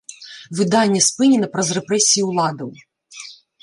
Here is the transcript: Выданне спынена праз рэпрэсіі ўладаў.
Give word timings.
Выданне 0.59 1.03
спынена 1.09 1.47
праз 1.53 1.67
рэпрэсіі 1.79 2.27
ўладаў. 2.33 2.69